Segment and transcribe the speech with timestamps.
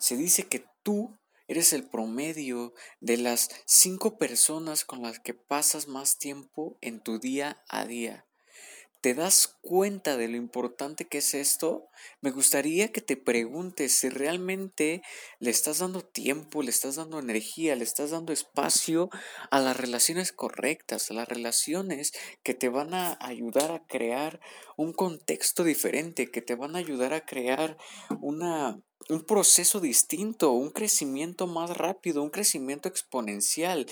[0.00, 1.16] Se dice que tú
[1.46, 7.18] eres el promedio de las cinco personas con las que pasas más tiempo en tu
[7.18, 8.26] día a día.
[9.00, 11.88] ¿Te das cuenta de lo importante que es esto?
[12.20, 15.00] Me gustaría que te preguntes si realmente
[15.38, 19.08] le estás dando tiempo, le estás dando energía, le estás dando espacio
[19.50, 22.12] a las relaciones correctas, a las relaciones
[22.42, 24.38] que te van a ayudar a crear
[24.76, 27.78] un contexto diferente, que te van a ayudar a crear
[28.20, 33.86] una, un proceso distinto, un crecimiento más rápido, un crecimiento exponencial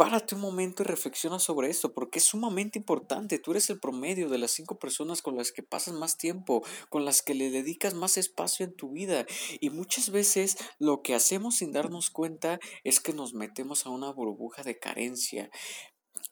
[0.00, 3.38] párate un momento y reflexiona sobre esto, porque es sumamente importante.
[3.38, 7.04] Tú eres el promedio de las cinco personas con las que pasas más tiempo, con
[7.04, 9.26] las que le dedicas más espacio en tu vida.
[9.60, 14.10] Y muchas veces lo que hacemos sin darnos cuenta es que nos metemos a una
[14.10, 15.50] burbuja de carencia.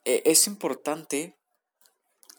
[0.07, 1.37] E, es importante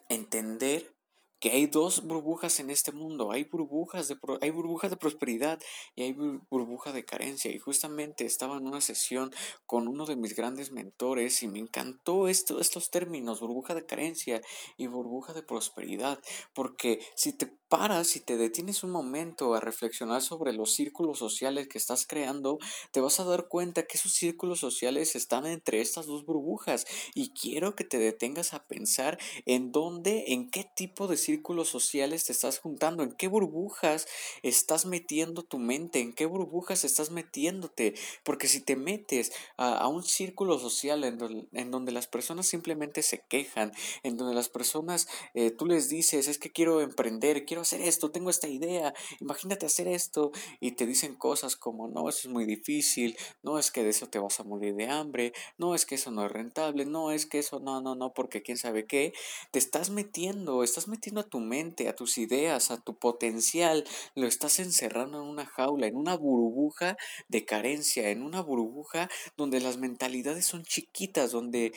[0.10, 0.96] entender
[1.40, 5.60] que hay dos burbujas en este mundo, hay burbujas de, hay burbujas de prosperidad
[5.96, 7.52] y hay burbuja de carencia.
[7.52, 9.32] Y justamente estaba en una sesión
[9.66, 14.42] con uno de mis grandes mentores y me encantó esto, estos términos, burbuja de carencia
[14.78, 16.20] y burbuja de prosperidad,
[16.54, 21.68] porque si te paras y te detienes un momento a reflexionar sobre los círculos sociales
[21.68, 22.58] que estás creando,
[22.92, 27.30] te vas a dar cuenta que esos círculos sociales están entre estas dos burbujas y
[27.30, 31.29] quiero que te detengas a pensar en dónde, en qué tipo de círculos
[31.66, 34.08] sociales te estás juntando, en qué burbujas
[34.44, 40.04] estás metiendo tu mente, en qué burbujas estás metiéndote, porque si te metes a, un
[40.04, 43.72] círculo social en, donde las personas simplemente se quejan,
[44.04, 48.12] en donde las personas, eh, tú les dices, es que quiero emprender, quiero hacer esto,
[48.12, 52.46] tengo esta idea, imagínate hacer esto, y te dicen cosas como, no, eso es muy
[52.46, 55.96] difícil, no es que de eso te vas a morir de hambre, no es que
[55.96, 59.14] eso no es rentable, no es que eso, no, no, no, porque quién sabe qué,
[59.52, 64.28] te estás metiendo, estás metiendo a tu mente, a tus ideas, a tu potencial, lo
[64.28, 69.78] estás encerrando en una jaula, en una burbuja de carencia, en una burbuja donde las
[69.78, 71.74] mentalidades son chiquitas, donde,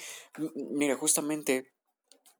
[0.70, 1.66] mira, justamente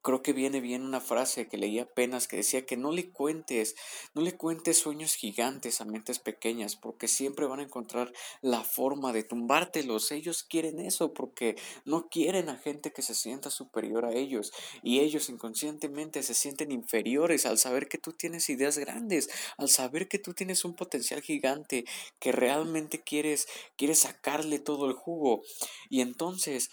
[0.02, 3.74] creo que viene bien una frase que leí apenas que decía que no le cuentes,
[4.14, 9.12] no le cuentes sueños gigantes a mentes pequeñas, porque siempre van a encontrar la forma
[9.12, 10.10] de tumbártelos.
[10.12, 14.52] Ellos quieren eso porque no quieren a gente que se sienta superior a ellos
[14.82, 20.08] y ellos inconscientemente se sienten inferiores al saber que tú tienes ideas grandes, al saber
[20.08, 21.84] que tú tienes un potencial gigante
[22.18, 23.46] que realmente quieres
[23.76, 25.42] quieres sacarle todo el jugo.
[25.88, 26.70] Y entonces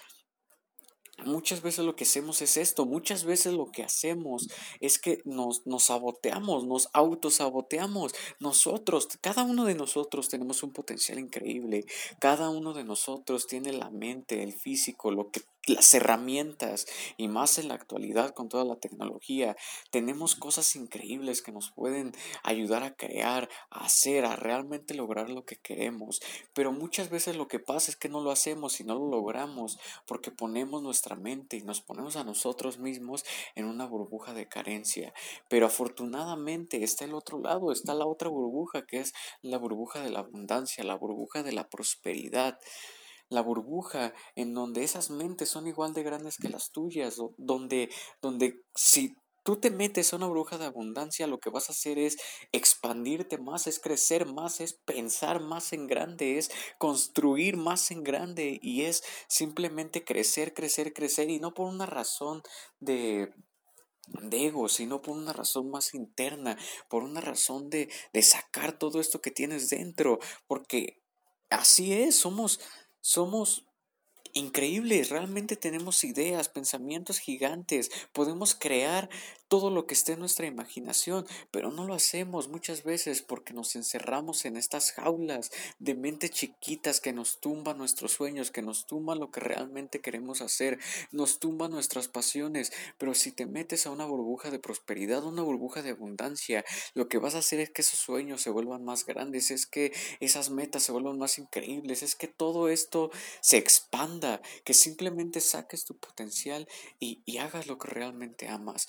[1.26, 4.48] Muchas veces lo que hacemos es esto, muchas veces lo que hacemos
[4.80, 8.14] es que nos, nos saboteamos, nos autosaboteamos.
[8.40, 11.86] Nosotros, cada uno de nosotros tenemos un potencial increíble,
[12.20, 16.88] cada uno de nosotros tiene la mente, el físico, lo que las herramientas
[17.18, 19.56] y más en la actualidad con toda la tecnología,
[19.92, 25.46] tenemos cosas increíbles que nos pueden ayudar a crear, a hacer, a realmente lograr lo
[25.46, 26.22] que queremos.
[26.54, 29.80] Pero muchas veces lo que pasa es que no lo hacemos y no lo logramos
[30.08, 33.24] porque ponemos nuestra mente y nos ponemos a nosotros mismos
[33.56, 35.14] en una burbuja de carencia.
[35.50, 40.10] Pero afortunadamente está el otro lado, está la otra burbuja que es la burbuja de
[40.10, 42.60] la abundancia, la burbuja de la prosperidad
[43.30, 47.90] la burbuja en donde esas mentes son igual de grandes que las tuyas, donde,
[48.22, 51.98] donde si tú te metes a una burbuja de abundancia, lo que vas a hacer
[51.98, 52.18] es
[52.52, 58.60] expandirte más, es crecer más, es pensar más en grande, es construir más en grande
[58.62, 62.42] y es simplemente crecer, crecer, crecer y no por una razón
[62.80, 63.34] de
[64.12, 66.58] de ego, sino por una razón más interna,
[66.90, 71.02] por una razón de, de sacar todo esto que tienes dentro, porque
[71.50, 72.60] así es, somos,
[73.02, 73.69] somos
[74.34, 79.10] increíbles, realmente tenemos ideas, pensamientos gigantes, podemos crear
[79.50, 83.76] todo lo que esté en nuestra imaginación, pero no lo hacemos muchas veces porque nos
[83.76, 89.20] encerramos en estas jaulas de mentes chiquitas que nos tumban nuestros sueños, que nos tumban
[89.20, 90.80] lo que realmente queremos hacer,
[91.12, 95.82] nos tumban nuestras pasiones, pero si te metes a una burbuja de prosperidad, una burbuja
[95.82, 96.64] de abundancia,
[96.94, 99.92] lo que vas a hacer es que esos sueños se vuelvan más grandes, es que
[100.20, 103.10] esas metas se vuelvan más increíbles, es que todo esto
[103.42, 103.58] se
[104.64, 106.68] que simplemente saques tu potencial
[107.00, 108.88] y, y hagas lo que realmente amas.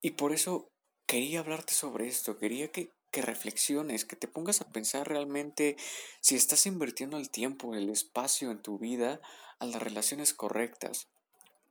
[0.00, 0.70] Y por eso
[1.06, 5.76] quería hablarte sobre esto, quería que, que reflexiones, que te pongas a pensar realmente
[6.20, 9.20] si estás invirtiendo el tiempo, el espacio en tu vida
[9.58, 11.08] a las relaciones correctas.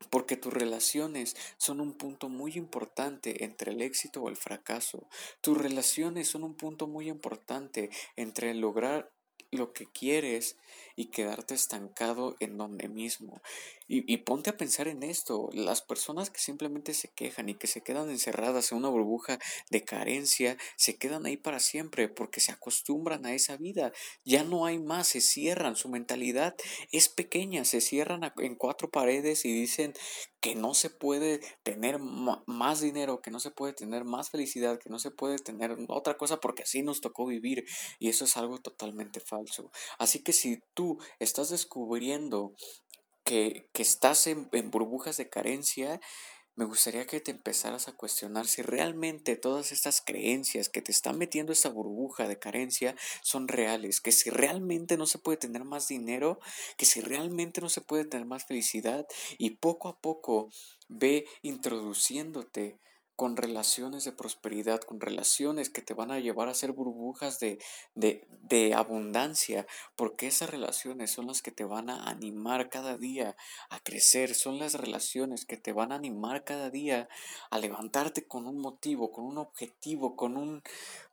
[0.10, 5.08] Porque tus relaciones son un punto muy importante entre el éxito o el fracaso.
[5.42, 9.12] Tus relaciones son un punto muy importante entre lograr
[9.52, 10.58] lo que quieres
[10.96, 13.42] y quedarte estancado en donde mismo.
[13.88, 17.68] Y, y, ponte a pensar en esto, las personas que simplemente se quejan y que
[17.68, 19.38] se quedan encerradas en una burbuja
[19.70, 23.92] de carencia, se quedan ahí para siempre porque se acostumbran a esa vida,
[24.24, 26.56] ya no hay más, se cierran, su mentalidad
[26.92, 29.94] es pequeña, se cierran en cuatro paredes y dicen
[30.46, 34.92] que no se puede tener más dinero, que no se puede tener más felicidad, que
[34.92, 37.66] no se puede tener otra cosa porque así nos tocó vivir
[37.98, 39.72] y eso es algo totalmente falso.
[39.98, 40.85] Así que si tú
[41.20, 42.54] estás descubriendo
[43.24, 46.00] que, estás en, en burbujas de carencia,
[46.58, 51.18] me gustaría que te empezaras a cuestionar si realmente todas estas creencias que te están
[51.18, 55.90] metiendo esa burbuja de carencia son reales, que si realmente no se puede tener más
[55.90, 56.40] dinero,
[56.78, 59.06] que si realmente no se puede tener más felicidad
[59.38, 60.50] y poco a poco
[60.88, 62.80] ve introduciéndote
[63.16, 67.60] con relaciones de prosperidad, con relaciones que te van a llevar a ser burbujas de,
[67.96, 69.66] de, de, abundancia,
[69.96, 73.36] porque esas relaciones son las que te van a animar cada día
[73.70, 77.08] a crecer, son las relaciones que te van a animar cada día
[77.50, 80.62] a levantarte con un motivo, con un objetivo, con un,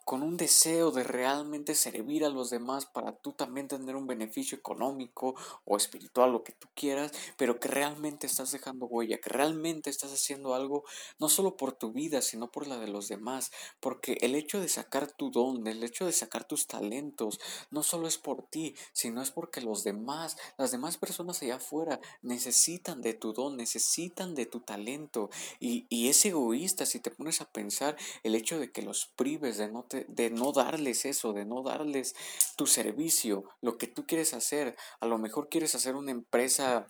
[0.04, 4.58] con un deseo de realmente servir a los demás para tú también tener un beneficio
[4.58, 5.34] económico
[5.64, 10.12] o espiritual, lo que tú quieras, pero que realmente estás dejando huella, que realmente estás
[10.12, 10.84] haciendo algo
[11.18, 14.68] no solo por tu vida, sino por la de los demás, porque el hecho de
[14.68, 17.40] sacar tu don, el hecho de sacar tus talentos,
[17.70, 22.00] no solo es por ti, sino es porque los demás, las demás personas allá afuera
[22.22, 25.30] necesitan de tu don, necesitan de tu talento.
[25.60, 29.58] Y, y es egoísta si te pones a pensar el hecho de que los prives
[29.58, 32.14] de no de no darles eso, de no darles
[32.56, 34.76] tu servicio, lo que tú quieres hacer.
[35.00, 36.86] A lo mejor quieres hacer una empresa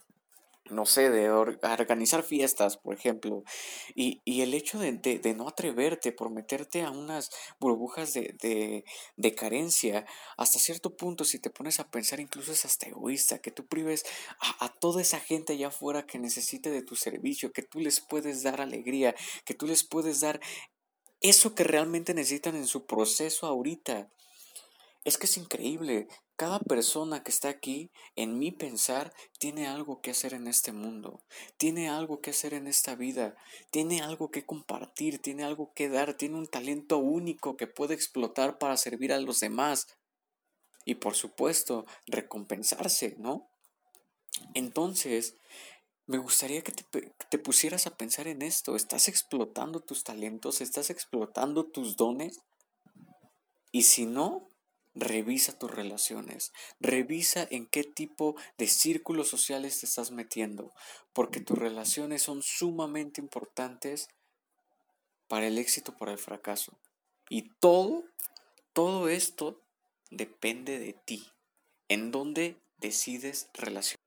[0.69, 3.43] no sé, de organizar fiestas, por ejemplo,
[3.95, 8.83] y, el hecho de, no atreverte por meterte a unas burbujas de,
[9.17, 10.05] de, carencia,
[10.37, 14.05] hasta cierto punto, si te pones a pensar, incluso es hasta egoísta, que tú prives
[14.39, 17.99] a, a, toda esa gente allá afuera que necesite de tu servicio, que tú les
[17.99, 19.15] puedes dar alegría,
[19.45, 20.39] que tú les puedes dar
[21.23, 24.11] eso que realmente necesitan en su proceso ahorita.
[25.05, 26.07] Es que es increíble.
[26.35, 31.21] Cada persona que está aquí, en mi pensar, tiene algo que hacer en este mundo,
[31.57, 33.35] tiene algo que hacer en esta vida,
[33.69, 38.57] tiene algo que compartir, tiene algo que dar, tiene un talento único que puede explotar
[38.57, 39.87] para servir a los demás
[40.85, 43.47] y por supuesto recompensarse, ¿no?
[44.53, 45.35] Entonces,
[46.05, 48.75] me gustaría que te, pusieras a pensar en esto.
[48.75, 50.61] ¿Estás explotando tus talentos?
[50.61, 52.41] ¿Estás explotando tus dones?
[53.71, 54.49] Y si no,
[54.95, 56.51] revisa tus relaciones.
[56.79, 60.73] Revisa en qué tipo de círculos sociales te estás metiendo.
[61.13, 64.09] Porque tus relaciones son sumamente importantes
[65.29, 66.77] para el éxito para el fracaso.
[67.29, 68.03] Y todo,
[68.73, 69.61] todo esto
[70.11, 71.31] depende de ti.
[71.87, 74.02] En dónde decides relacionar.